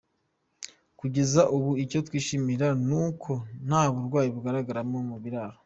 [0.99, 3.31] Kugeza ubu icyo twishimira nuko
[3.67, 5.57] nta burwayi buragaragara mu biraro.